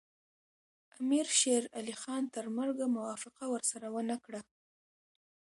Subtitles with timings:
[0.99, 4.41] امیر شېر علي خان تر مرګه موافقه ورسره ونه کړه.